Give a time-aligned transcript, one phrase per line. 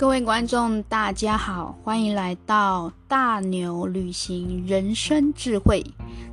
[0.00, 5.84] 各位观众，大家好，欢迎来到大牛旅行人生智慧。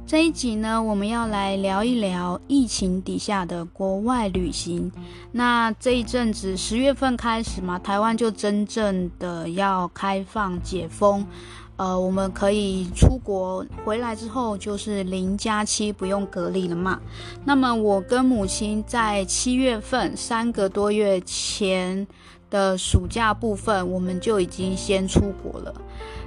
[0.06, 4.90] 这一集呢，我们要来聊一聊疫情底下的国外旅行。
[5.34, 11.28] 那这一阵子十月份开始嘛，台湾就真正的要开放解封，
[11.76, 17.02] 呃，我们可以出国，回来之后就是零加七，不用隔离了嘛。
[17.44, 22.08] 那么我跟母亲在七月份三个多月前
[22.50, 25.74] 的暑假部分，我们就已经先出国了。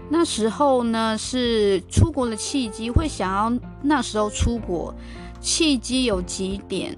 [0.08, 3.52] 那时候呢，是出国的契机，会想要
[3.82, 4.92] 那时候出国，
[5.40, 6.96] 契机有几点。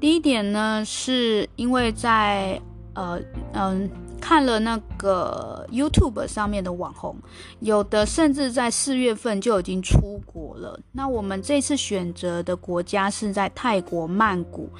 [0.00, 2.60] 第一点呢，是因为在
[2.94, 3.20] 呃
[3.52, 3.88] 嗯
[4.20, 7.14] 看了那个 YouTube 上面的网红，
[7.60, 10.80] 有的甚至在四月份就已经出国了。
[10.92, 14.70] 那我们这次选择的国家是在泰国曼谷。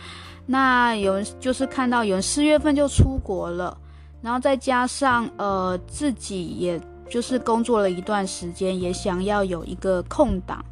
[0.47, 3.77] 那有就是看到有人四月份就出国了。
[4.25, 6.81] 然后再加上呃自己也
[7.11, 10.65] 就是工作了一段时间，也想要有一个空档，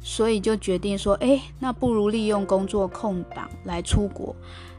[0.00, 4.32] 所以就决定说，哎，那不如利用工作空档来出国。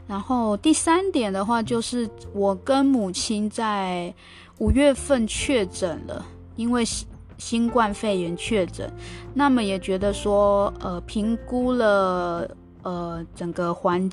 [0.06, 4.12] 然后第三点的话，就是我跟母亲在
[4.56, 6.24] 五月份确诊了，
[6.56, 8.90] 因为新新冠肺炎确诊，
[9.34, 12.48] 那么也觉得说，呃，评估了。
[12.82, 14.10] 呃，整个环，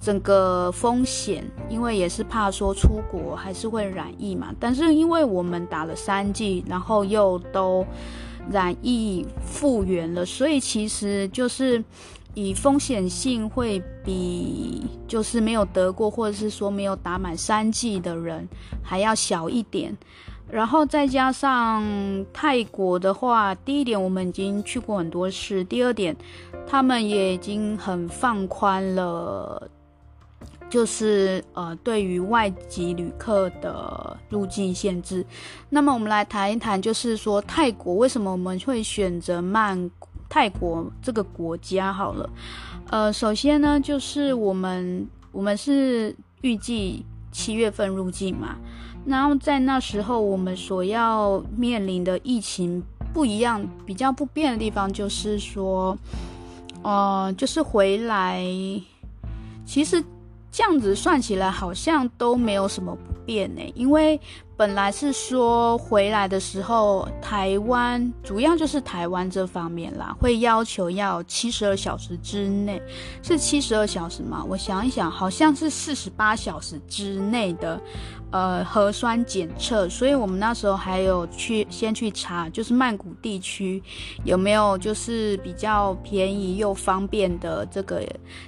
[0.00, 4.54] 整个风险，因为也是怕说出国还是会染疫嘛。
[4.60, 7.84] 但是因为我们打了三剂，然后又都
[8.50, 11.82] 染疫复原了，所以其实就是
[12.34, 18.48] 以风险性会比就是没有得过或者是说没有打满三剂的人
[18.82, 19.96] 还要小一点。
[20.50, 21.82] 然后再加上
[22.32, 26.14] 泰国的话，第一点我们已经去过很多次，第二点
[26.66, 29.68] 他们也已经很放宽了，
[30.70, 35.26] 就是呃对于外籍旅客的入境限制。
[35.70, 39.90] 那么我们来谈一谈，就是说泰国为什么我们会选择曼
[40.28, 41.92] 泰国这个国家？
[41.92, 42.30] 好了，
[42.90, 48.56] 呃，首先呢，就是我们我们是预计七月份入境嘛。
[49.06, 52.82] 然后在那时候，我们所要面临的疫情
[53.12, 55.96] 不一样，比较不变的地方就是说，
[56.82, 58.42] 哦，就是回来，
[59.64, 60.02] 其实
[60.50, 64.20] 这样子算起来好像都没有什么不变呢，因为。
[64.56, 72.80] 本来是说回来的时候，台湾主要就是台湾这方面啦，会要求要七十二小时之内，
[73.20, 74.44] 是七十二小时吗？
[74.48, 77.80] 我想一想，好像是四十八小时之内的，
[78.30, 79.88] 呃，核酸检测。
[79.88, 83.82] 所以我们那时候还有去先去查，就是曼谷地区
[84.22, 88.00] 有没有就是比较便宜又方便的这个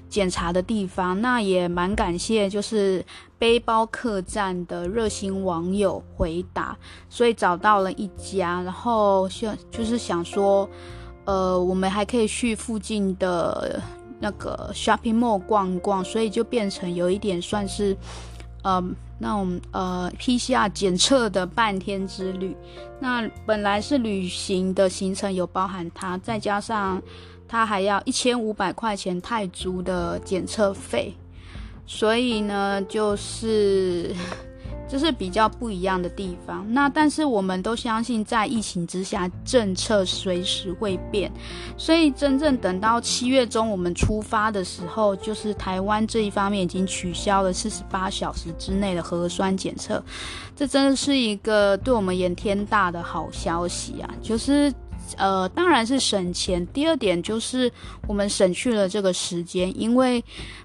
[0.09, 1.21] 检查的地方。
[1.21, 3.05] 那也蛮感谢，就是。
[3.38, 6.76] 背包客栈的热心网友回答，
[7.08, 10.69] 所以找到了一家，然后就就是想说，
[11.24, 13.82] 呃，我们还可以去附近的
[14.19, 17.94] 那个 shopping mall 逛逛，所以就变成有一点算是，
[18.62, 18.82] 呃，
[19.19, 22.56] 那种呃 PCR 检测的半天之旅。
[22.98, 27.03] 那本来是旅行的行程有包含它，再加上
[27.47, 31.14] 它还要一千五百块钱泰铢的检测费。
[31.86, 34.14] 所以呢，就是
[34.88, 36.64] 这是比较不一样的地方。
[36.72, 41.30] 那但是我们都相信，在疫情之下，政策随时会变。
[41.76, 50.03] 所以真正等到七月中我们出发的时候，就是台湾这一方面已经取消了四十八小时之内的核酸检测。
[50.54, 54.10] 这真的是一个对我们言天大的好消息啊！
[54.22, 54.72] 就是。
[55.17, 56.67] 呃，当然是省钱。
[56.69, 57.71] 第二点就是
[58.06, 60.22] 我们省去了这个时间，因为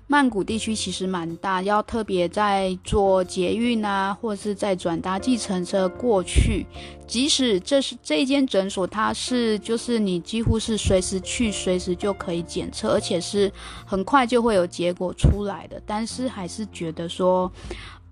[0.07, 6.65] 曼谷地区其实蛮大，要特别在坐捷运啊，或是在转搭计程车过去。
[7.07, 13.51] 即使这是这间诊所，它是就是你几乎是随时去，随时就可以检测，而且是
[13.85, 15.81] 很快就会有结果出来的。
[15.85, 17.51] 但是还是觉得说，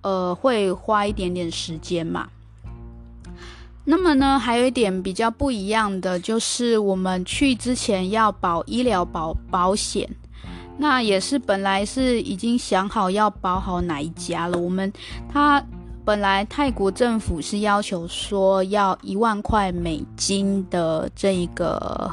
[0.02, 2.30] 呃，会花一点点时间嘛。
[3.92, 10.08] 那么呢，还有一点比较不一样的，就是我们去之前要保医疗保保险，
[10.78, 14.60] 那也是本来是已经想好要保好哪一家了。
[14.60, 14.94] 我们
[15.28, 15.60] 他
[16.06, 22.12] 本来泰国政府是要求说要一万块美金的这一个，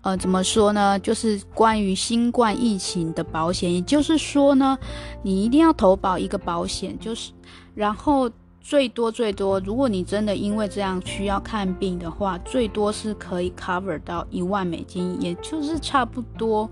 [0.00, 0.98] 呃，怎么说呢？
[0.98, 4.76] 就是关于新冠疫情的保险，也就是说呢，
[5.22, 7.30] 你一定要投保一个保险，就是
[7.72, 8.28] 然后。
[8.64, 16.68] 最多最多，如果你真的因为这样需要看病的话，最多是可以 cover 到一万美金，也就是差不多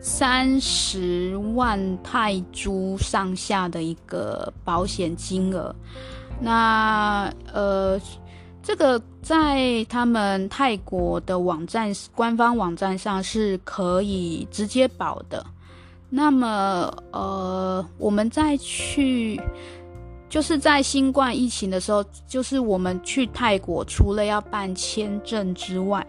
[0.00, 5.74] 三十万泰铢上下的一个保险金额。
[6.40, 8.00] 那呃，
[8.62, 15.44] 这个在他们泰国的网站官方网站上是可以直接保的。
[16.08, 19.40] 那么呃，我们再去。
[20.32, 26.06] 就是在新冠疫情的时候，就是我们去泰国，除了要办签证之外，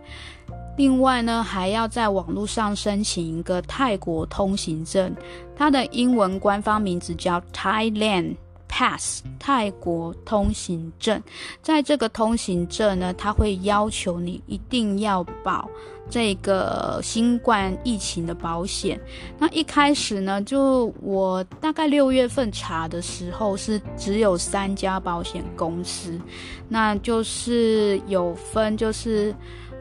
[0.77, 5.13] 另外呢，还要在网络上申请一个泰国通行证，
[5.57, 8.37] 它的英文官方名字叫 Thailand
[8.75, 11.21] Pass，泰国通行证。
[11.61, 15.69] 在这个通行证呢，它会要求你一定要保。
[16.09, 18.99] 这个新冠疫情的保险，
[19.37, 26.19] 那一开始呢，就我大概六月份查的时候是只有三家保险公司，
[26.67, 29.33] 那就是有分，就是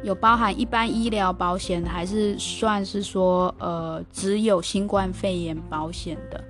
[0.04, 6.42] 有包含一般医疗保险，还是算是说呃只有新冠肺炎保险的。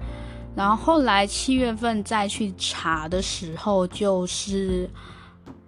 [0.54, 4.88] 然后后来七月份再去查的时候，就是。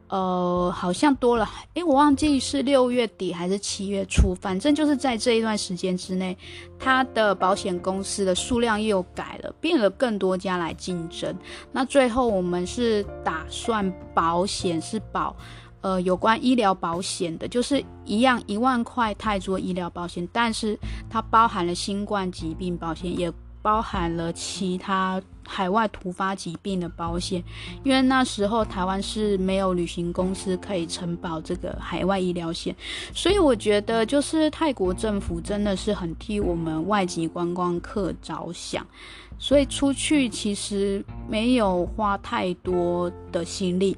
[0.06, 6.36] 呃，好像多了，诶，我忘记是六月底还是七月初，反正就是在这一段时间之内，
[6.78, 11.34] 它的保险公司的数量又改了，变了更多家来竞争。
[11.72, 15.34] 那最后我们是打算保险是保，
[15.80, 20.78] 呃，有关医疗保险的，就是一样一万块泰铢医疗保险，但是
[21.10, 23.32] 它包含了新冠疾病保险，也
[23.64, 25.20] 包含了其他。
[25.46, 27.44] 海外突发疾病的保险，
[27.82, 32.74] 因为那时候台湾是没有旅行公司可以承保这个海外医疗险，
[33.12, 38.86] 所以我觉得就是泰国政府真的是很替我们外籍观光客着想，
[39.38, 43.94] 所以出去其实没有花太多的心力，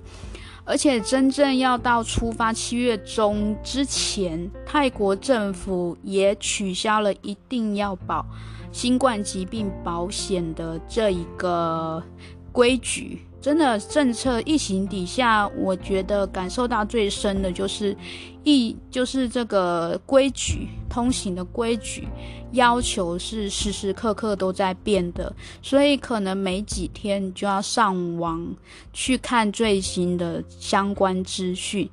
[0.64, 8.26] 而且真正要到出发七月中之前，泰国政府也取消了一定要保。
[8.76, 12.02] 新冠疾病保险的这一个
[12.52, 17.96] 规矩，真的政策疫情底下，我觉得感受到最深的就是
[18.44, 22.06] 疫，就是这个规矩，通行的规矩
[22.52, 28.46] 要求是时时刻刻都在变的，所以可能没几天就要上网
[28.92, 31.88] 去看最新的相关资讯。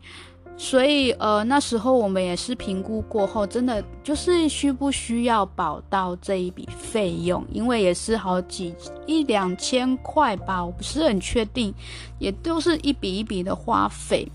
[0.55, 8.73] 所以，呃，那时候我们也是评估过后，真的就是需不需要保到这一笔费用，因为也是好几
[9.07, 11.73] 一两千块吧，我不是很确定，
[12.19, 14.31] 也都是一笔一笔的花费。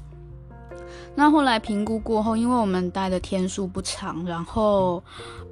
[1.15, 5.03] 那后来评估过后，因为我们待的天数不长，然后，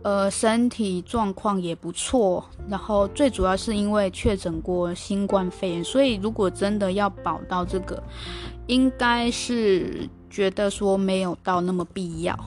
[0.02, 8.02] 呃，身体状况也不错，然后最主要是因为确诊过新冠肺炎，所以如果真的要保到这个，
[8.66, 10.08] 应该是。
[10.36, 12.38] 觉得说没有到那么必要，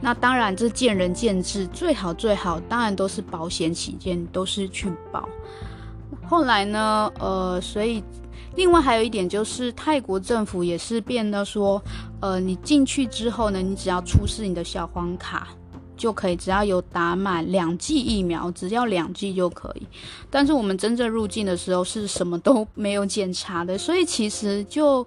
[0.00, 5.28] 那当然这见仁见智，最好最好当然都是保险起见，都是去保。
[6.24, 8.00] 后来呢，呃，所以
[8.54, 11.82] 另外还有一点就是泰国政府也是变得说，
[12.20, 15.48] 呃，你进去之后呢，你只要出示你的小黄卡
[15.96, 19.86] 就可以，只要有打满两剂疫苗，只要两剂就可以。
[20.30, 25.04] 但是我们真正入境的时候是什么都没有检查的，所以其实就。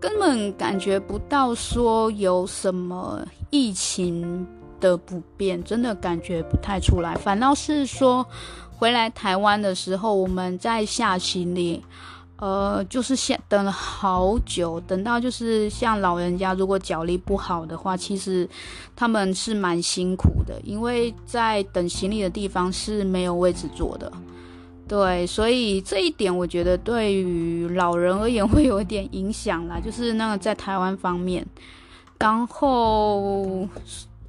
[0.00, 4.46] 根本感觉不到说有什么疫情
[4.80, 7.14] 的不便，真的感觉不太出来。
[7.16, 8.24] 反倒是说
[8.76, 11.82] 回来台湾的时候，我们在下行李，
[12.36, 18.48] 呃，就是先等了好久，等到就是像老人家如果脚力不好的话，其实
[18.94, 24.12] 他们是蛮辛苦的，因为在等行李的地方是没有位置坐的。
[24.88, 31.46] 对，所以这一点我觉得对于老人而言会有一点影响啦，就是那个在台湾方面，
[32.18, 33.68] 然后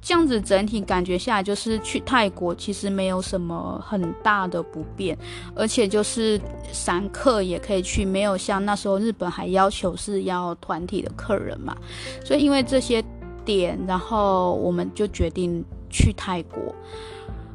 [0.02, 5.16] 这样子整体感觉下来，就是去泰国其实没有什么很大的不便，
[5.54, 6.38] 而且就是
[6.70, 11.74] 散客也可以去，没有像那时候日本还要求是要团体的客人嘛，
[12.22, 13.02] 所以因为这些
[13.46, 16.74] 点，然后我们就决定去泰国，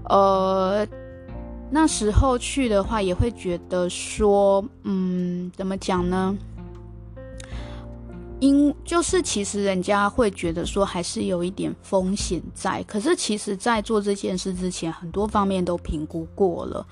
[0.10, 0.88] 呃。
[1.70, 6.38] 那时候去的话，也会觉得说，嗯，怎么讲呢？
[8.42, 12.84] 因就是其实人家会觉得说，还是有一点风险在。
[12.84, 16.86] 可是其实，在做这件事之前，很多方面都评估过了，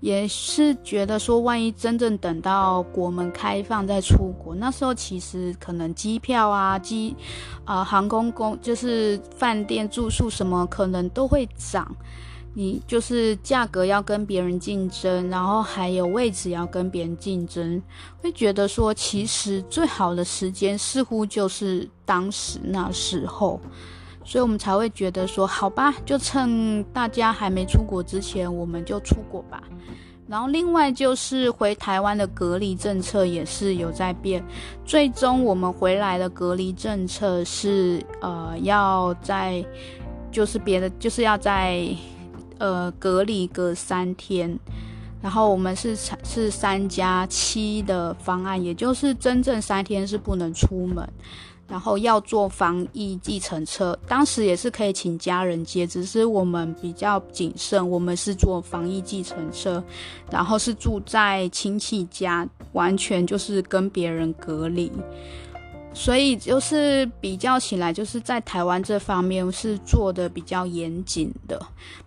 [0.00, 7.14] 也是觉得说，万一真正等到国门开放再出国，那时候其实可能机票啊、机
[7.64, 11.94] 啊、航空公就是饭店住宿什么，可能都会涨。
[12.58, 17.82] 你就是价格要跟别人竞争，然后还有位置要跟别人竞争，
[18.16, 23.60] 会觉得说，其实最好的时间似乎就是当时那时候，
[24.24, 29.62] 所以我们才会觉得说，好吧，就趁大家还没出国之前，我们就出国吧。
[30.26, 34.42] 然后另外就是回台湾的隔离政策也是有在变，
[34.82, 39.62] 最终我们回来的隔离政策是呃要在
[40.32, 41.86] 就是别的就是要在
[42.58, 44.58] 呃隔离隔三天，
[45.22, 51.08] 然后我们是是三加七的方案，也就是真正三天是不能出门。
[51.68, 59.82] 然后要坐防疫计程车，当时也是可以请家人接，只是我们比较谨慎，我们是坐防疫计程车，
[60.30, 64.92] 然后是住在亲戚家，完全就是跟别人隔离，
[65.98, 71.58] 所以就是比较起来，就是在台湾这方面是做的比较严谨的。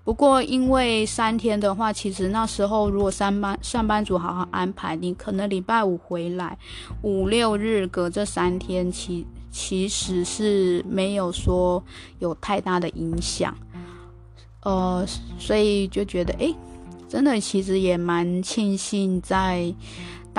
[0.03, 6.55] 不过因为三天的话，其实那时候如果上班上班族好好安排，你可能礼拜五回来，
[7.01, 9.25] 五六日隔这三天其。
[9.51, 11.83] 其实是没有说
[12.19, 13.51] 有太大的影响，
[14.61, 15.03] 呃，
[15.39, 16.53] 所以就觉得，诶，
[17.09, 19.73] 真的其实也蛮庆幸，在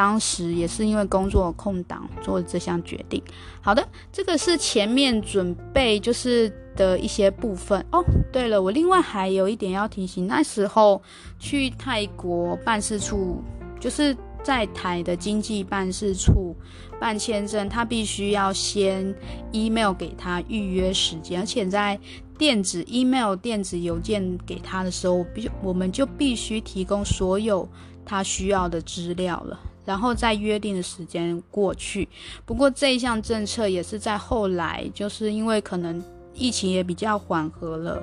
[0.00, 3.22] 当时也是因为工作空档做这项决定。
[3.60, 8.02] 好的，这个是前面准备就是的一些部分哦。
[8.32, 11.02] 对了，我另外还有一点要提醒，那时候
[11.38, 13.42] 去泰国办事处
[13.78, 14.16] 就是。
[14.42, 16.56] 在台的经济办事处
[16.98, 19.14] 办签证，他必须要先
[19.52, 22.00] email 给他预约时间，而且在
[22.38, 27.68] 电子 email 电子邮件给他的时候，必我们就必须提供所有
[28.02, 32.08] 他需要的资料了，然后在约定的时间过去。
[32.44, 36.02] 不过这一项政策也是在后来，就是因为可能
[36.34, 38.02] 疫情也比较缓和了，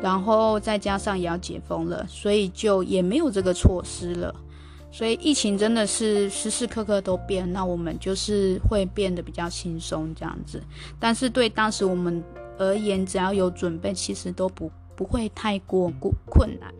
[0.00, 4.34] 然后再加上也要解封了，所以就也没有这个措施了。
[4.90, 10.62] 所以疫情真的是时时刻刻都变，那我们就是会变得比较轻松这样子。
[10.98, 12.24] 但是对当时我们
[12.56, 15.92] 而言，只要有准备，其实都不不会太过
[16.26, 16.72] 困难。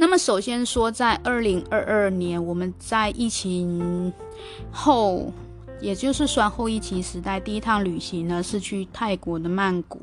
[0.00, 4.12] 那么首先说，在二零二二年，我们在疫情
[4.70, 5.32] 后，
[5.80, 10.00] 也就是算后疫情时代，第一趟旅行呢是去泰国的曼谷。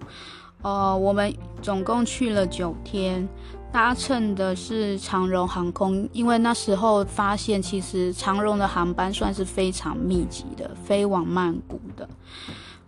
[0.62, 3.28] 呃，我们总共去了九天。
[3.72, 12.08] 搭乘的是长荣航空，因为那时候发现其实长荣的航班算是非常密集的，飞往曼谷的，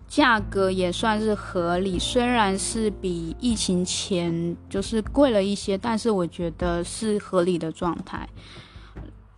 [0.07, 8.27] 价格也算是合理，虽然是比疫情前就是贵了一些，但是我觉得是合理的状态。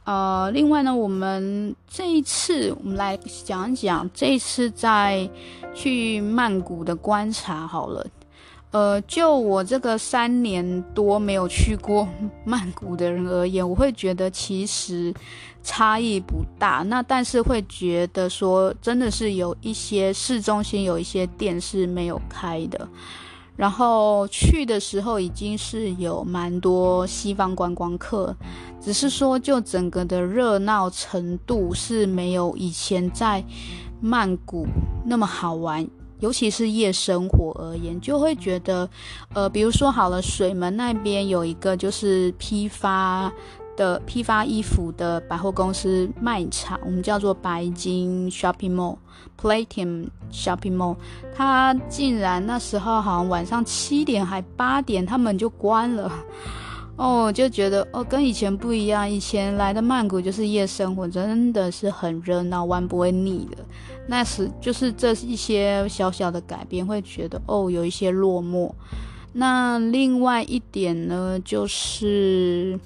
[0.06, 5.30] 呃，另外呢，我们这一次我们来讲一讲这一次在
[5.76, 8.06] 去曼谷的观察好了。
[8.72, 12.08] 呃，就我这个三年多没有去过
[12.46, 15.12] 曼谷的人而言，我会觉得其实
[15.64, 16.84] 差异不大。
[16.88, 22.88] 那但是会觉得说，真的是有一些市中心有一些店是没有开的。
[23.56, 28.34] 然后去的时候已经是有蛮多西方观光客，
[28.80, 33.44] 只是说就整个的热闹程度是没有以前在
[34.00, 34.68] 曼谷
[35.04, 35.86] 那么好玩。
[36.20, 38.90] 尤其是夜生活而言，就会觉得，
[39.34, 43.32] 呃，比如说好了，水门那边有一个就是批发
[43.76, 48.98] 的批发衣服的百货公司卖场，我们叫做白金 Shopping Mall、
[49.42, 50.98] Platinum Shopping Mall，
[51.34, 56.12] 它竟然那时候好像晚上七点还八点，他们就关了。
[57.00, 59.10] 哦，就觉得哦，跟以前不一样。
[59.10, 63.58] 以前来的曼谷就是夜生活，真的是很热闹，玩不会腻的。
[64.06, 68.70] 那时就是这一些小小的改变，会觉得哦，有一些落寞。
[69.32, 72.78] 那另外一点呢，就是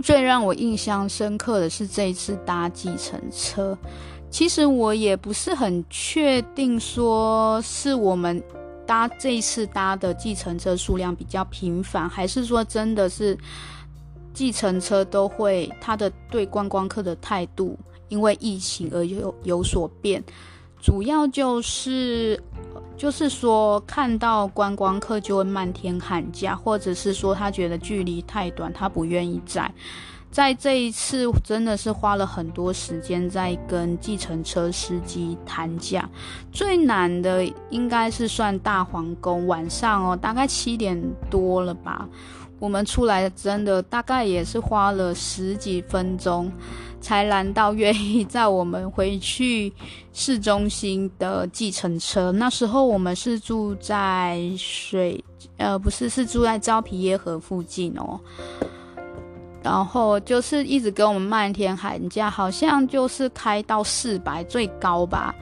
[0.00, 3.76] 最让我印象深刻的是这一次搭计程车。
[4.30, 8.40] 其实我也不是很确定，说是我们。
[8.86, 13.36] 搭这一次搭的计程车数量比较频繁，还是说真的是
[14.32, 20.22] 计程车都会他的对观光客的态度因为疫情而有有所变？
[20.80, 22.38] 主要就是
[22.96, 29.72] 就是说看到观光客就会漫天喊价，或者是说他觉得距离太短，他不愿意载。
[30.34, 36.10] 在这一次真的是花了很多时间在跟计程车司机谈价，
[36.50, 41.00] 最难的应该是算大皇宫晚上哦，大概七点
[41.30, 42.08] 多了吧，
[42.58, 46.50] 我们出来真的大概也是花了十几分钟
[47.00, 49.72] 才拦到愿意载我们回去
[50.12, 52.32] 市中心的计程车。
[52.32, 55.24] 那时候我们是住在水，
[55.58, 58.18] 呃，不是，是住在昭披耶河附近哦。
[59.64, 65.34] 然后就是一直跟我们漫天喊价，好像就是开到四百最高吧。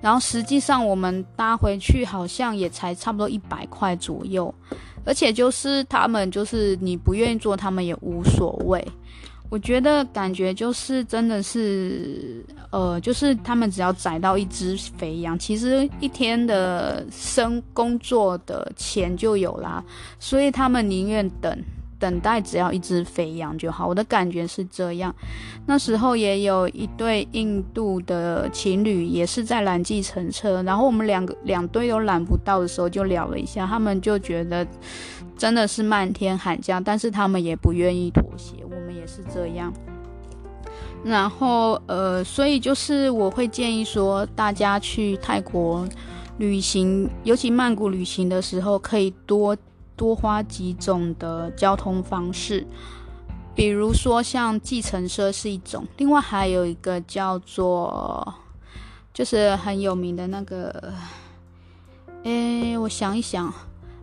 [0.00, 4.52] 然后实际上我们搭回去好像也才差不多一百块左右，
[5.04, 8.84] 而且就是他们就是你不愿意做，他们也无所谓。
[9.48, 19.82] 我觉得感觉就是真的是，呃，就是他们只要宰到一只肥羊，其实一天的生工作的钱就有啦，
[20.18, 21.56] 所以他们宁愿等。
[21.98, 25.14] 等待只要一只肥羊就好，我的感觉是这样。
[25.66, 34.66] 那时候也有一对印度的情侣，也是在拦计程车，然后我们两个两队都拦不到的时候，就聊了一下，他们就觉得
[35.36, 39.72] 真的是漫天喊价，但是他们也不愿意妥协，我们也是这样。
[41.04, 45.86] 然后呃，所以就是我会建议说，大家去泰国
[46.38, 49.56] 旅行，尤其曼谷旅行的时候，可以多。
[49.98, 52.64] 多花几种的交通方式，
[53.54, 58.32] 比如说像计程车是一种，另外还有一个叫做，
[59.12, 60.94] 就是很有名的那个，
[62.22, 63.52] 诶，我想一想，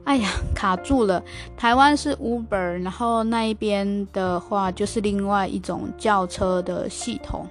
[0.03, 1.23] 哎呀，卡住了。
[1.55, 7.47] 台湾是 Uber，然后那一边的话就是另外一种叫车的系统。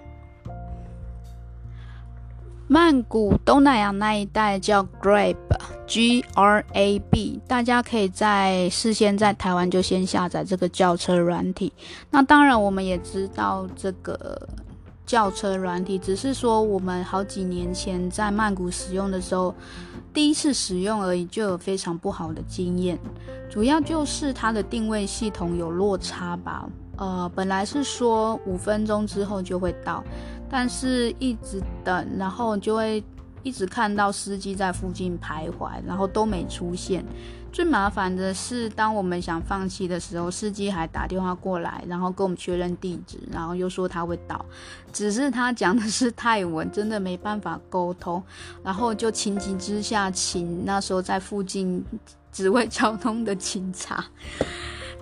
[2.66, 11.70] 曼谷东南亚那一带叫 Grab，G R A B，大家可以在事先在台湾就先下载这个轿车软体。
[12.10, 14.48] 那当然，我们也知道这个
[15.04, 19.54] 轿车软体，只是说我们好几年前在曼谷使用的时候，
[20.14, 22.98] 第一次使用而已，就有非常不好的经验。
[23.50, 26.66] 主要就是它的定位系统有落差吧。
[26.96, 30.02] 呃，本来是说五分钟之后就会到。
[30.54, 33.02] 但是一直等，然后就会
[33.42, 37.04] 一直看到司机在附近徘徊，然后都没出现。
[37.52, 44.46] 最麻烦的是，当我们想放弃的时候，司机还打电话过来，然后跟我们确认地址，然后又说他会到。
[44.92, 48.22] 只是他讲的是泰文，真的没办法沟通。
[48.62, 51.84] 然后就情急之下，请那时候在附近
[52.30, 54.04] 指挥交通的警察。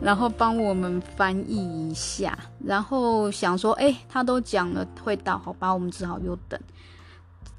[0.03, 6.59] 然后帮我们翻译一下，然后想说，哎，他都讲了会到，好吧，我们只好又等，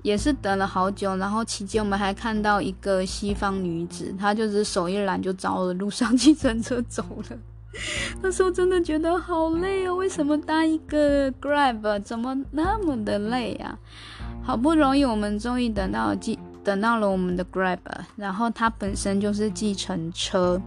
[0.01, 1.15] 也是等了好久。
[1.15, 7.37] 然后期间我们还看到一个西方女子，她就是手一拦就招了路上计程车走了。
[8.21, 13.79] 那时候真的觉得好累哦，为什么搭一个 Grab 怎么那么的累啊？
[14.43, 17.79] 好不容易我们终于等到计，等到了我们的 Grab，
[18.17, 20.61] 然后它本身就是计程车。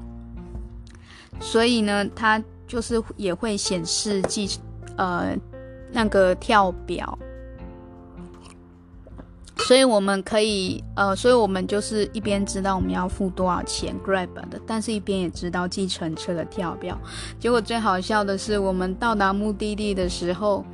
[1.40, 4.58] 所以呢，它就是也会显示计，
[4.96, 5.36] 呃，
[5.92, 7.18] 那个跳表。
[9.58, 16.98] 所以我们可以，呃，所以我们就是一边知道我们要付多少钱 Grab 的，但是一边也知道计程车的跳表。
[17.40, 20.64] 结果最好笑的是，我们到达目的地的时候，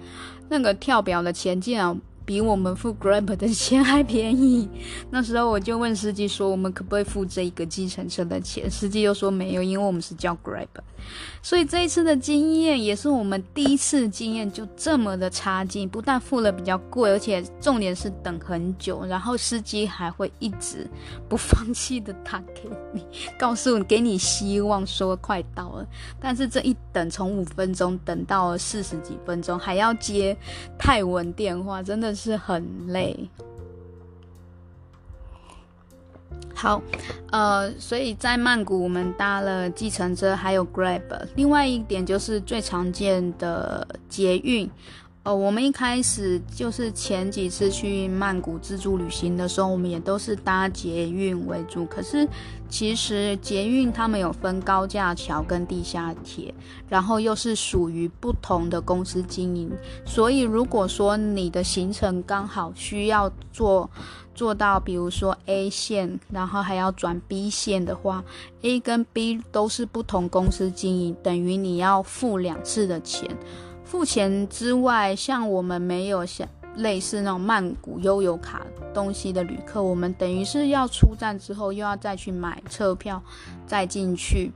[0.49, 2.01] 那个跳表的钱竟然。
[2.25, 4.69] 比我们付 Grab 的钱还便宜。
[5.11, 10.67] 那时候我就问司机说：“我们可不可以付这一个计程车的钱？”司机又说：“没有，因为我们是叫 Grab。”
[11.43, 20.89] 所以这一次的经验也是我们第一次经验就这么的差劲，不但付了比较贵，而且重点是等很久，然后司机还会一直
[21.29, 23.05] 不放弃的打给你，
[23.37, 25.87] 告诉你给你希望，说快到了。
[26.21, 30.37] 但是这一等从五分钟等到了四十几分钟，还要接
[30.79, 33.29] 泰文电话，真的是很累。
[36.55, 36.81] 好，
[37.33, 41.03] 呃，所以在曼谷我们搭了计程车，还有 Grab。
[41.35, 44.71] 另外一点就是最常见的捷运。
[45.25, 51.87] 呃，我们一开始就是前几次去曼谷自助旅行的时候，我们也都是搭捷运为主。
[51.87, 52.27] 可是
[52.69, 56.53] 其实捷运他们有分高架桥跟地下铁，
[56.89, 59.71] 然后又是属于不同的公司经营。
[60.05, 63.89] 所以如果说你的行程刚好需要坐
[64.35, 68.25] 坐到，比如说 A 线，然后还要转 B 线的话
[68.63, 73.31] ，A 跟 B 都是不同公司经营，等于你要付两次的钱。
[73.93, 78.63] 付钱之外，像我们没有像类似那种曼谷悠游卡
[78.95, 83.23] 东西的旅客，我们等于是要出站之后又要再去买车票，
[83.67, 84.51] 再进去。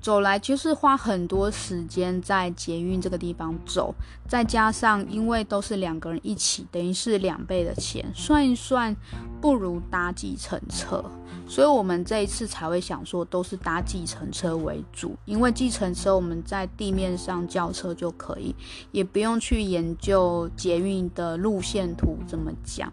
[0.00, 3.94] 走来就是花很多时间在捷运这个地方走，
[4.26, 8.96] 再加上因为都是两个人一起，等于是两倍的钱，算一算
[9.40, 11.04] 不如搭计程车，
[11.46, 18.54] 所以我们这一次才会想说都是搭计程车为主，因为计程车我们在地面上叫车就可以，
[18.92, 22.90] 也不用去研究捷运的路线图怎么讲。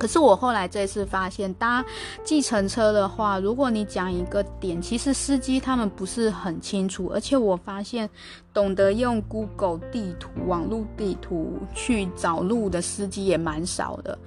[0.00, 1.84] 可是我后来这次发现，搭
[2.24, 8.08] 计程车的话，如果你讲一个点，其实司机他们不是很清楚，而且我发现
[8.54, 14.18] 懂得用 Google 地图、网络地图去找路的司机也蛮少的。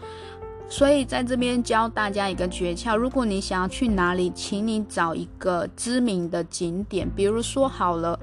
[0.74, 8.20] 所以在这边教大家一个诀窍：如果你想要去哪里，请你找一个知名的景点，比如说好了，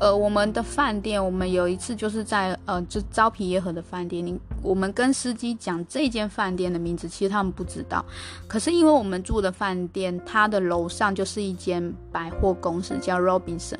[0.00, 8.02] 呃，我们的饭店，我们有一次就是在呃，就招皮耶河的饭店，你我们跟司机讲这间饭店的名字，其实他们不知道，
[8.48, 13.76] 可是因为我们住的饭店，它的楼上就是一间百货公司，叫 Robinson，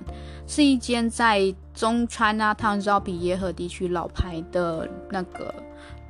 [0.47, 5.55] 是一间在中川啊，汤招皮耶河地区老牌的那个。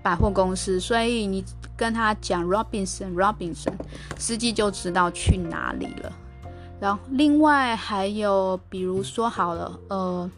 [0.02, 1.44] 百货公司，所以你
[1.76, 3.72] 跟他讲 Robinson Robinson，
[4.16, 6.12] 司机就知道去哪里了。
[6.80, 10.30] 然后另外还有，比如说好了，呃，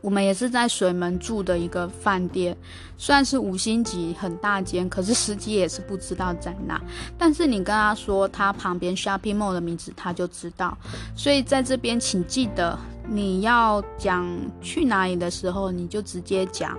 [0.00, 2.56] 我们也是在水门住的一个饭店，
[2.96, 6.80] 算是五星级很大间，可是司机也是不知道在哪。
[7.18, 10.78] 但是你跟他说他旁边 Shopping Mall 的名字，他就知道。
[11.16, 14.24] 所以在这边请记得，你要讲
[14.60, 16.78] 去哪里的时候，你就直接讲。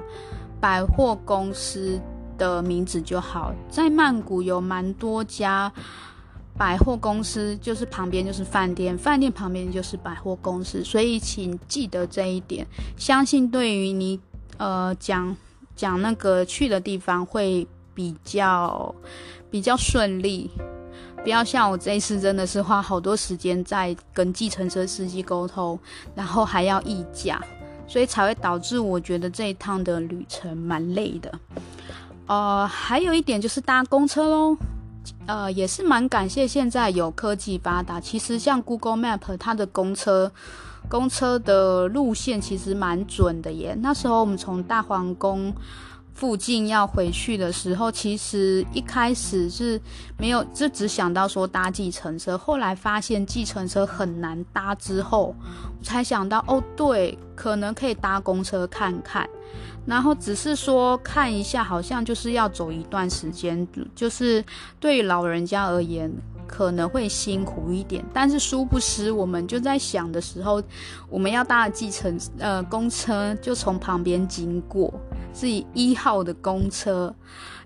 [0.60, 2.00] 百货公司
[2.38, 5.72] 的名字就好，在曼谷有蛮多家
[6.58, 12.66] 百货公司，就是旁边就是饭店，饭店旁边就是百货公司，所以请记得这一点。
[12.98, 14.20] 相信对于你
[14.58, 15.36] 呃讲
[15.76, 18.94] 讲那个去的地方会比较
[19.52, 20.50] 比较顺利，
[21.24, 25.80] 不要像我这一次真的是花好多时间在跟计程车司机沟通，
[26.16, 27.40] 然后还要议价。
[27.88, 31.40] 所以才会导致我觉得这一趟的旅程蛮累的，
[32.28, 34.58] 呃，还有一点就是搭公车喽，
[35.26, 38.00] 呃，也是蛮感谢现在有科技发达。
[38.00, 40.32] 其实像 Google Map 它的公车，
[40.90, 43.76] 公车的路线其实蛮准的耶。
[43.82, 45.54] 那时候我们从大皇宫
[46.18, 49.80] 附近要回去的时候，其实一开始是
[50.18, 52.36] 没有，就只想到说搭计程车。
[52.36, 55.36] 后来发现计程车很难搭之后，
[55.84, 59.30] 才想到哦，对，可能可以搭公车看看。
[59.86, 64.44] 然后只是说看一下，好像就是要走一段时间，就是
[64.80, 66.12] 对老人家而言。
[66.48, 70.64] 可能会辛苦一点，但是殊不知，我们就在想的时候，
[71.10, 74.92] 我们要搭的计程呃公车就从旁边经过，
[75.34, 77.14] 是以一号的公车，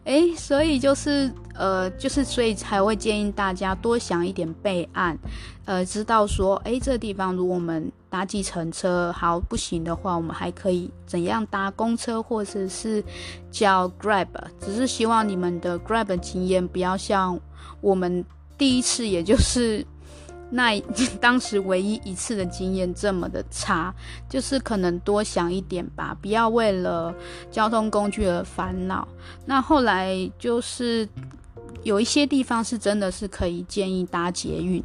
[0.06, 5.18] 诶，所以就是呃就是所以才会建议大家多想一点备案，
[5.66, 13.04] 呃，知道说，诶，这地方如果我们搭计程车好不行的话，我们还可以怎样搭公车或者是
[13.52, 14.28] 叫 Grab，
[14.60, 17.40] 只是希望你们的 Grab 经验不要像
[17.80, 18.26] 我们。
[18.62, 19.84] 第一次，也就是
[20.52, 20.80] 那
[21.20, 23.92] 当时唯一一次的经验这么的差，
[24.30, 27.12] 就是可能多想一点吧，不要为了
[27.50, 29.08] 交通工具而烦恼。
[29.48, 31.10] 那后来就是
[31.82, 34.84] 有一些地方是真的是可以建议搭捷运。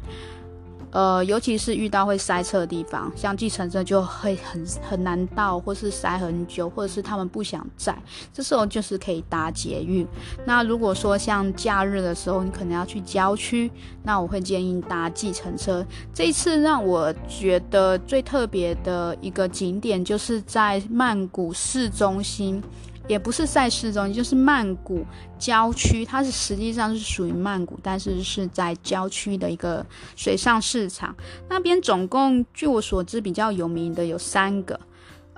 [0.91, 7.97] 呃，尤其是遇到会塞车的地方，像计程车就会很很难到，或是塞很久，或者是他们不想载，
[8.33, 10.07] 这时候就是可以搭捷运。
[10.45, 13.69] 那如果说像假日的时候，你可能要去郊区，
[14.03, 15.85] 那我会建议搭计程车。
[16.13, 22.63] 这一次让我觉得最特别的一个景点，就是在曼谷市中心。
[23.07, 25.05] 也不是在市中心，就是曼谷
[25.39, 31.15] 郊区，它是实际上是属于曼谷，但是是在郊区的一个水上市场。
[31.49, 34.79] 那边总共据我所知比较有名的有三个，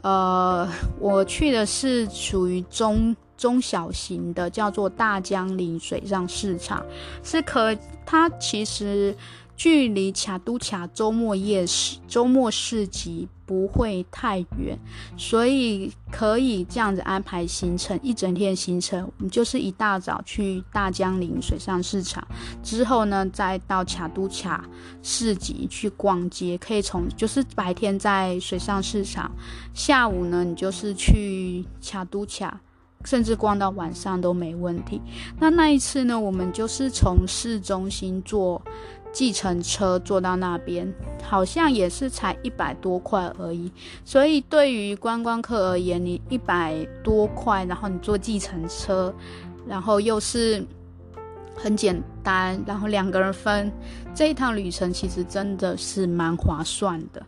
[0.01, 0.67] 呃，
[0.99, 6.85] 我去的是属于中中小型的，叫做大江岭水上市场，
[7.23, 9.15] 是可它其实。
[9.59, 14.79] 距离卡都卡周末夜市、周末市集不会太远，
[15.17, 22.25] 所以可以这样子安排行程，一整天行程，我们就是一大早去大江陵水上市场，
[22.63, 24.63] 之后呢，再到卡都卡
[25.03, 29.29] 市集去逛街，可以从就是白天在水上市场，
[29.73, 32.61] 下午呢，你就是去卡都卡，
[33.03, 35.01] 甚至逛到晚上都没问题。
[35.37, 38.61] 那那一次呢，我们就是从市中心坐。
[39.11, 40.93] 计程车坐到那边，
[41.23, 43.71] 好像也是才一百多块而已。
[44.05, 49.13] 所以对于观光客而言，你一百多块，然后你坐计程车，
[49.67, 50.65] 然后又是
[51.55, 53.71] 很简单，然后两个人分，
[54.13, 57.25] 这一趟旅程其实真的是蛮划算的。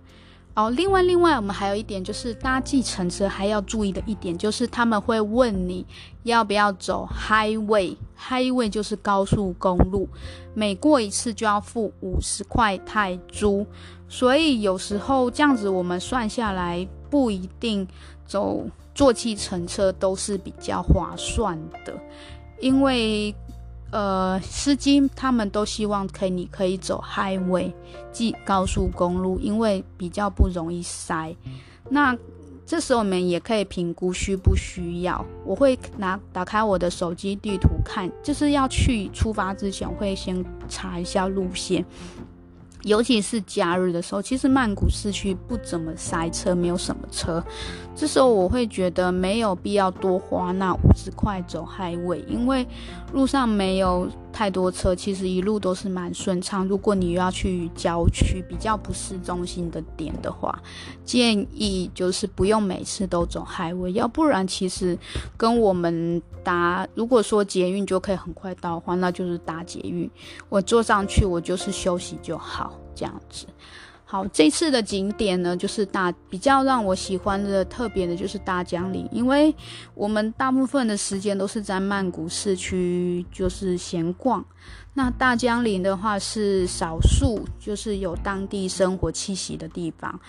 [0.54, 5.86] 哦，另外，另外，我们还有一点就是搭计程车还要注意的一点，就是他们会问你
[6.24, 10.10] 要不要走 highway，highway 就是高速公路，
[10.54, 13.66] 每过一次就要付五十块泰铢，
[14.10, 17.88] 所以有时候这样子我们算下来不一定
[18.26, 21.94] 走坐计程车都是比较划算的，
[22.60, 23.34] 因为。
[23.92, 27.72] 呃，司机他们都希望可以，你可以走 highway，
[28.12, 31.36] 即高速公路，因为比较不容易塞。
[31.90, 32.18] 那
[32.66, 35.26] 这时候我们也可以评估需不需要。
[35.46, 41.86] 我会拿打开我的手机地图看，就是要去出发之前，会先查一下路线。
[42.84, 47.44] 尤其是假日的时候，其实曼谷市区不怎么塞车，没有什么车。
[48.02, 52.66] 这时候我会觉得没有必要多花那五十块走 highway，因为
[53.14, 56.68] 路上没有太多车，其实一路都是蛮顺畅。
[56.68, 60.60] 如果你要去郊区比较不市中心的点的话，
[61.06, 64.98] 建议就是不用每次都走 highway，要不然其实
[65.38, 70.10] 跟我们搭，如果说捷运就可以很快到的话，那就是搭捷运。
[70.50, 73.46] 我坐上去，我就是休息就好，这样子。
[74.12, 79.56] 好，这次的景点呢，就是大比较让我喜欢的特别的就是大江岭，因为
[79.94, 84.44] 我们大部分的时间都是在曼谷市区就是闲逛，
[84.96, 90.20] 那大江岭的话是少数就是有当地生活气息的地方，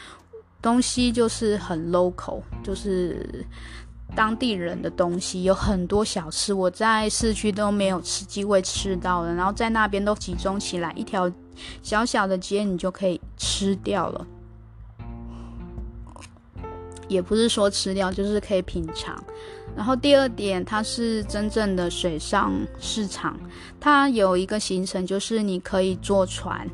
[0.60, 3.44] 东西就是很 local，就是
[4.14, 11.28] 当地人的东西，有很多小吃，我在市区都没有吃机会吃到的，然后在那边都集中起来一条。
[11.82, 14.26] 小小的街你就可以吃掉了，
[17.08, 19.22] 也不是说吃掉，就是可以品尝。
[19.74, 23.38] 然后第二点，它是真正的水上市场，
[23.80, 26.68] 它有一个行程，就是你可以坐船，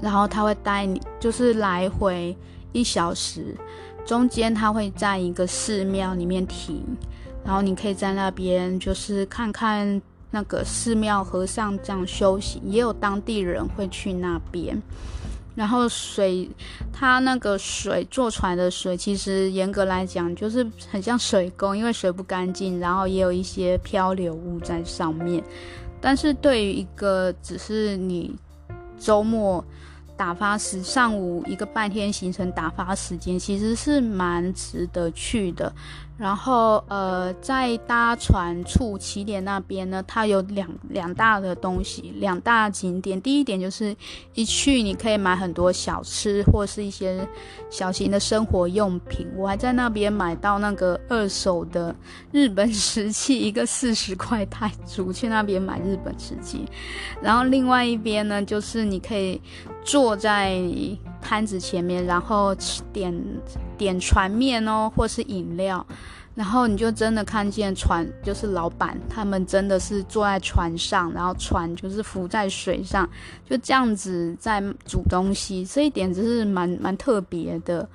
[0.00, 2.36] 然后它会带你，就是来回
[2.72, 3.54] 一小时，
[4.06, 6.82] 中间它会在一个寺庙里面停，
[7.44, 10.00] 然后你可以在那边就是看看。
[10.32, 14.82] 那个寺庙和尚这样修行，也有当地人会去那边。
[15.54, 16.48] 然后水，
[16.90, 25.44] 它那个水坐船的水，其实严格来讲就是很像水沟，因为水不干净，然后也有一些漂流物在上面。
[26.00, 28.34] 但是对于一个只是你
[28.98, 29.62] 周末
[30.16, 35.70] 打发时，上午一个半天行程打发时间，其实是蛮值得去的。
[36.22, 43.20] 然后，呃，在搭船处起点那边呢，它有两两大的东西，两大景点。
[43.20, 43.92] 第一点就是
[44.34, 47.28] 一去你可以买很多小吃或是一些
[47.70, 49.26] 小型的生活用品。
[49.36, 51.92] 我还在那边买到那个二手的
[52.30, 56.64] 日本石器，一个四十块泰铢，去那边买日本石器。
[57.20, 59.42] 然后另外一边呢，就是你可以
[59.84, 60.56] 坐在
[61.22, 62.54] 摊子前面，然后
[62.92, 63.14] 点
[63.78, 65.86] 点船面哦，或是饮料，
[66.34, 73.08] 然后你就真的看见船，就是老板他们真的是坐在船上，然后船就是浮在水上，
[73.48, 77.88] 就这样子在煮东西，这一点只是蛮蛮特别的。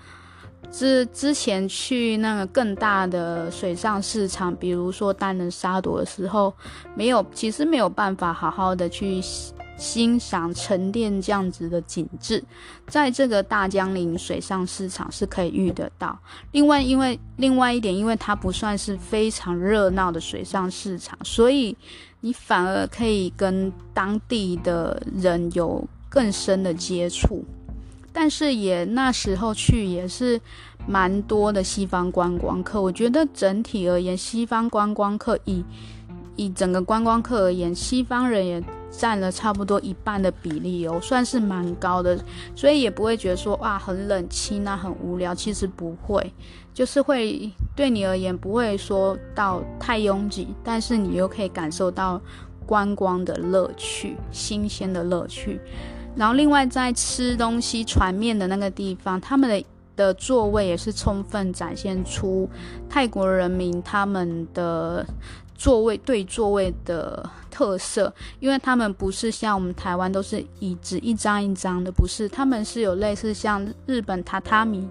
[0.70, 6.54] 之之前去那个更大的水上市场，比如说单人沙朵的时候，
[6.94, 9.22] 没有，其实没有办法好好的去。
[9.78, 12.44] 欣赏沉淀这样子的景致，
[12.88, 16.18] 在这个大江陵水上市场是可以遇得到。
[16.52, 21.78] 另外，因为另外一点，因为它不算是非常热闹的水上市场，所以
[22.22, 27.46] 你反而可以跟当地的人有更深的接触。
[28.12, 30.42] 但是也那时候去也是
[30.88, 32.82] 蛮多的西方观光客。
[32.82, 35.64] 我觉得整体而言，西方观光客以
[36.38, 38.64] 以整个观光客而言，西方人也。
[38.90, 42.18] 占了差不多一半的比例哦，算是蛮高的，
[42.56, 45.36] 所以也不会觉得说哇很冷清啊，很无聊。
[45.36, 46.34] 其实不会，
[46.74, 52.20] 就是会对你而言不会说到太拥挤，但是你又可以感受到
[52.66, 55.60] 观光的乐趣、新鲜的乐趣。
[56.16, 59.64] 然后另外在吃东西船面的那个地方，他们的
[59.98, 62.50] 的座位也是充分展现出
[62.90, 65.06] 泰国人民他们的。
[65.58, 74.88] 座位对座位的特色，因为他们不是像我们台湾都是椅子一张一张的，不是，他们是有类似像日本榻榻米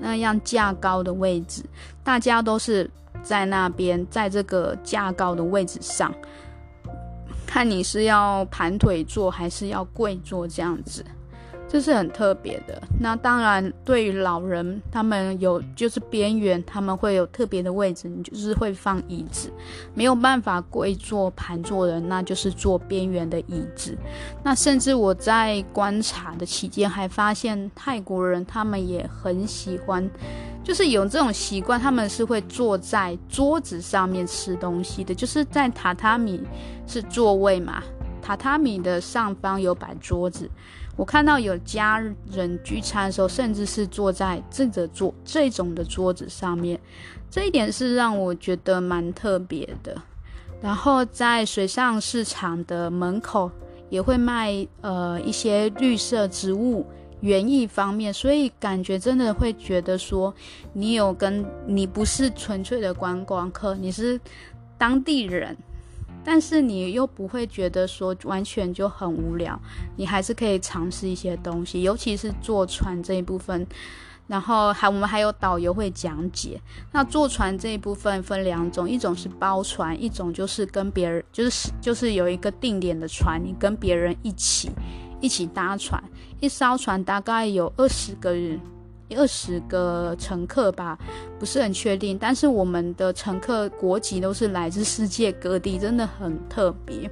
[0.00, 1.62] 那样架高的位置，
[2.02, 2.90] 大家都是
[3.22, 6.12] 在那边，在这个架高的位置上，
[7.46, 11.04] 看你是要盘腿坐还是要跪坐这样子。
[11.68, 12.82] 这是很特别的。
[12.98, 19.52] 那当然，对于老人，他们有就是边缘，他们会有特别的位置，你就是会放椅子，
[19.92, 23.96] 没有办法跪坐盘坐的，那就是坐边缘的椅子。
[24.42, 30.08] 那甚至我在观察的期间，还发现泰国人他们也很喜欢，
[30.64, 36.40] 就是有这种习惯，他们是会坐在桌子上面吃东西的，就是在榻榻米
[36.86, 37.82] 是座位嘛，
[38.24, 40.50] 榻榻米的上方有摆桌子。
[40.98, 46.78] 我看到有家人聚餐的时候，甚至是坐在这个桌这种的桌子上面，
[47.30, 49.96] 这一点是让我觉得蛮特别的。
[50.60, 53.48] 然后在水上市场的门口
[53.88, 56.84] 也会卖呃一些绿色植物
[57.20, 60.34] 园艺方面，所以感觉真的会觉得说，
[60.72, 64.20] 你有跟你不是纯粹的观光客，你是
[64.76, 65.56] 当地人，
[66.24, 69.58] 但是你又不会觉得说完全就很无聊，
[69.96, 73.66] 你还是可以尝试一些东西，尤其是坐船这一部分。
[74.26, 76.60] 然后还我们还有导游会讲解。
[76.92, 84.70] 那坐船这一部分分两种，一种是包船，一种就是跟别人就是就是有一个定点的船，你跟别人一起
[85.22, 85.98] 一起搭船。
[86.40, 88.60] 一艘船大概有二十个人，
[89.16, 90.98] 二十个乘客吧，
[91.38, 92.18] 不是很确定。
[92.18, 97.10] 但是我们的乘客国籍都是来自世界各地，真的很特别。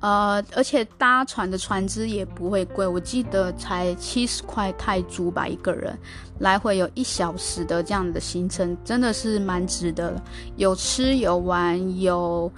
[0.00, 5.96] 呃，而且搭船的船只也不会贵，我记得才七十块泰铢吧一个人，
[6.40, 10.22] 来回有一小时的这样的行程，真的是蛮值得的。
[10.56, 12.50] 有吃有玩有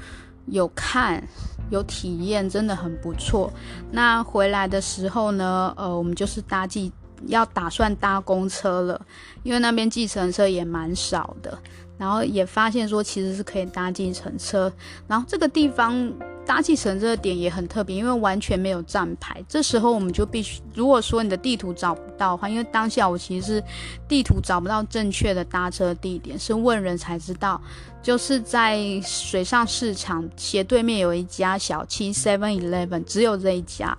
[0.47, 1.23] 有看
[1.69, 3.53] 有体验，真的很不错。
[3.91, 6.91] 那回来的时候呢，呃，我们就是搭计
[7.27, 9.01] 要打算搭公车了，
[9.43, 11.59] 因为那边计程车也蛮少的，
[11.99, 14.73] 然后也发现说其实是可以搭计程车，
[15.07, 16.13] 然后这个地方。
[16.47, 19.43] 搭计程车的点也很特别，因为完全没有站牌。
[19.49, 23.65] 这时候我们就必须，如果说你的地图找不到的话，因为当下我其实是
[24.07, 27.59] 地图找不到正确的搭车地点，是问人才知道，
[28.03, 33.97] 就是在水上市场斜对面有一家小七 Seven Eleven，只有这一家，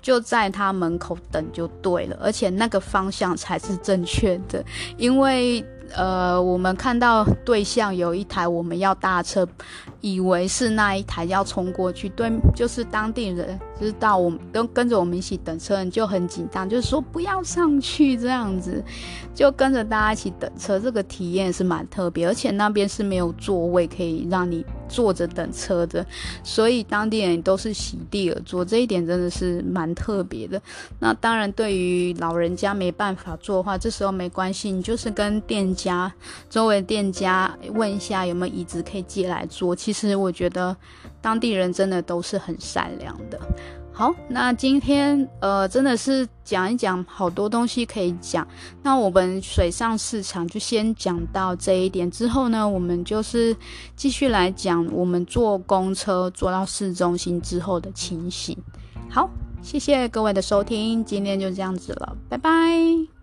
[0.00, 4.64] 就在他门口等就对了，而且那个方向才是正确的，
[4.96, 5.64] 因为。
[5.94, 9.48] 呃，我们看到对象有一台我们要搭车，
[10.02, 18.82] 以为是那一台要冲过去，对，就是当地人知道我们跟跟着我们一起等车，人就很紧张，就是说不要上去这样子，
[19.34, 26.04] 就跟着大家一起等车，这个体验是蛮特别，而且那边是没有座位可以让你坐着等车的，
[26.42, 30.60] 所以当地人都是席地而坐，这一点真的是蛮特别的。
[30.98, 36.12] 那当然，对于老人家没办法坐的话，这时候没关系，你就是跟店家、
[36.50, 39.76] 周围店家问一下有没有椅子可以借来坐。
[39.76, 40.76] 其实我觉得
[41.20, 43.38] 当地人真的都是很善良的。
[43.92, 48.46] 好，那今天呃真的是讲一讲好多东西可以讲。
[48.80, 53.56] 那我们水上市场就先讲到这一点，之后呢，我们就是
[53.96, 58.56] 继续来讲我们坐公车坐到市中心之后的情形。
[59.10, 59.28] 好，
[59.62, 63.17] 谢谢各位的收听，今天就这样子了，拜拜。